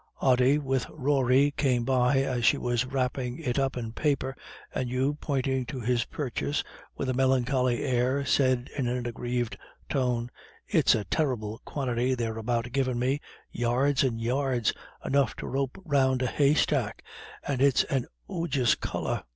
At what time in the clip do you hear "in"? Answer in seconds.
3.77-3.91, 8.75-8.87